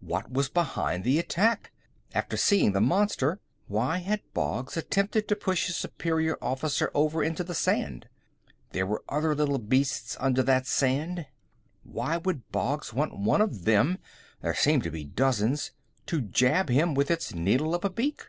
What 0.00 0.30
was 0.30 0.50
behind 0.50 1.04
the 1.04 1.18
attack? 1.18 1.72
After 2.12 2.36
seeing 2.36 2.72
the 2.72 2.82
monster, 2.82 3.40
why 3.66 3.96
had 3.96 4.20
Boggs 4.34 4.76
attempted 4.76 5.26
to 5.26 5.34
push 5.34 5.68
his 5.68 5.76
superior 5.78 6.36
officer 6.42 6.90
over 6.92 7.22
into 7.24 7.42
the 7.42 7.54
sand? 7.54 8.06
There 8.72 8.84
were 8.86 9.02
other 9.08 9.34
little 9.34 9.56
beasts 9.56 10.18
under 10.20 10.42
that 10.42 10.66
sand; 10.66 11.24
why 11.82 12.18
would 12.18 12.52
Boggs 12.52 12.92
want 12.92 13.18
one 13.20 13.40
of 13.40 13.64
them 13.64 13.96
there 14.42 14.52
seemed 14.54 14.82
to 14.82 14.90
be 14.90 15.04
dozens 15.04 15.70
to 16.04 16.20
jab 16.20 16.68
him 16.68 16.92
with 16.92 17.10
its 17.10 17.32
needle 17.34 17.74
of 17.74 17.82
a 17.82 17.88
beak? 17.88 18.26